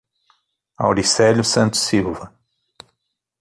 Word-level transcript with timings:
Auricelio 0.79 1.43
Santos 1.43 1.77
Silva 1.85 2.33